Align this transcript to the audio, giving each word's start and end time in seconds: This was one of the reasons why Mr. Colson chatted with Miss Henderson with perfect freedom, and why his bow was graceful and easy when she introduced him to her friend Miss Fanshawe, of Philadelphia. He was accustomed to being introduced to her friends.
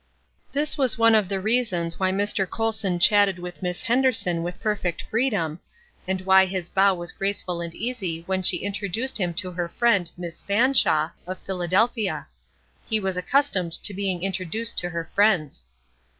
This 0.51 0.79
was 0.79 0.97
one 0.97 1.13
of 1.13 1.29
the 1.29 1.39
reasons 1.39 1.99
why 1.99 2.11
Mr. 2.11 2.49
Colson 2.49 2.97
chatted 2.97 3.37
with 3.37 3.61
Miss 3.61 3.83
Henderson 3.83 4.41
with 4.41 4.59
perfect 4.59 5.03
freedom, 5.11 5.59
and 6.07 6.21
why 6.21 6.47
his 6.47 6.69
bow 6.69 6.95
was 6.95 7.11
graceful 7.11 7.61
and 7.61 7.75
easy 7.75 8.21
when 8.23 8.41
she 8.41 8.57
introduced 8.65 9.19
him 9.19 9.31
to 9.35 9.51
her 9.51 9.67
friend 9.69 10.09
Miss 10.17 10.41
Fanshawe, 10.41 11.09
of 11.27 11.37
Philadelphia. 11.45 12.25
He 12.87 12.99
was 12.99 13.15
accustomed 13.15 13.73
to 13.73 13.93
being 13.93 14.23
introduced 14.23 14.75
to 14.79 14.89
her 14.89 15.07
friends. 15.13 15.65